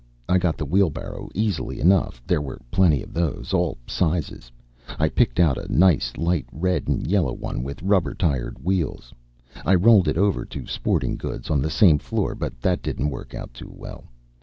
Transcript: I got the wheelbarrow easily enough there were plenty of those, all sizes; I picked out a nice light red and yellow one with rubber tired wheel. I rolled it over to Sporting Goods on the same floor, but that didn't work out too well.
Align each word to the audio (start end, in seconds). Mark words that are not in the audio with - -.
I 0.27 0.39
got 0.39 0.57
the 0.57 0.65
wheelbarrow 0.65 1.29
easily 1.35 1.79
enough 1.79 2.23
there 2.25 2.41
were 2.41 2.59
plenty 2.71 3.03
of 3.03 3.13
those, 3.13 3.53
all 3.53 3.77
sizes; 3.85 4.51
I 4.97 5.09
picked 5.09 5.39
out 5.39 5.59
a 5.59 5.71
nice 5.71 6.17
light 6.17 6.47
red 6.51 6.87
and 6.87 7.05
yellow 7.05 7.33
one 7.33 7.61
with 7.61 7.83
rubber 7.83 8.15
tired 8.15 8.57
wheel. 8.65 8.99
I 9.63 9.75
rolled 9.75 10.07
it 10.07 10.17
over 10.17 10.43
to 10.43 10.65
Sporting 10.65 11.17
Goods 11.17 11.51
on 11.51 11.61
the 11.61 11.69
same 11.69 11.99
floor, 11.99 12.33
but 12.33 12.59
that 12.61 12.81
didn't 12.81 13.11
work 13.11 13.35
out 13.35 13.53
too 13.53 13.71
well. 13.71 14.05